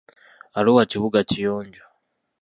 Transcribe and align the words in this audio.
Arua 0.59 0.83
kibuga 0.91 1.19
kiyonjo. 1.29 1.83